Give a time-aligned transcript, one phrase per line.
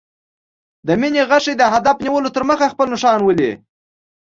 [0.87, 3.51] د مینې غشی د هدف نیولو تر مخه خپل نښان ولي.